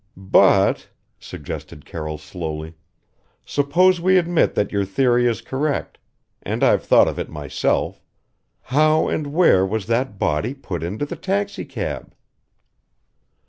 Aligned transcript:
"But," 0.17 0.89
suggested 1.19 1.85
Carroll 1.85 2.17
slowly, 2.17 2.73
"suppose 3.45 4.01
we 4.01 4.17
admit 4.17 4.55
that 4.55 4.71
your 4.71 4.83
theory 4.83 5.27
is 5.27 5.43
correct 5.43 5.99
and 6.41 6.63
I've 6.63 6.83
thought 6.83 7.07
of 7.07 7.19
it 7.19 7.29
myself: 7.29 8.01
how 8.63 9.07
and 9.07 9.27
where 9.27 9.63
was 9.63 9.85
that 9.85 10.17
body 10.17 10.55
put 10.55 10.81
into 10.81 11.05
the 11.05 11.15
taxicab?" 11.15 12.15